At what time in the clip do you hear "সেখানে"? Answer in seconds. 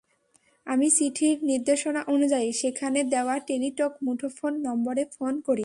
2.51-2.99